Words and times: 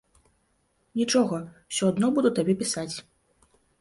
Нічога, 1.01 1.39
усё 1.75 1.83
адно 1.93 2.07
буду 2.17 2.29
табе 2.41 2.53
пісаць. 2.63 2.91